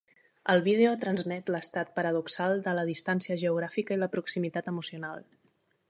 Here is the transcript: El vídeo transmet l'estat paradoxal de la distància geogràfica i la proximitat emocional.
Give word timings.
El 0.53 0.61
vídeo 0.67 0.93
transmet 1.03 1.51
l'estat 1.55 1.91
paradoxal 1.99 2.63
de 2.69 2.73
la 2.79 2.87
distància 2.91 3.39
geogràfica 3.45 3.99
i 3.99 4.03
la 4.05 4.13
proximitat 4.17 4.77
emocional. 4.77 5.27